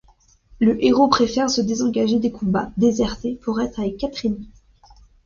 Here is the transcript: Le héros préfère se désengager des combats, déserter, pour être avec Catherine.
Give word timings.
Le 0.59 0.83
héros 0.83 1.09
préfère 1.09 1.47
se 1.51 1.61
désengager 1.61 2.17
des 2.17 2.31
combats, 2.31 2.71
déserter, 2.75 3.35
pour 3.35 3.61
être 3.61 3.79
avec 3.79 3.97
Catherine. 3.97 4.43